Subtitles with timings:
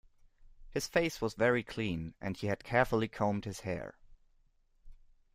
[0.71, 3.99] His face was very clean, and he had carefully combed his hair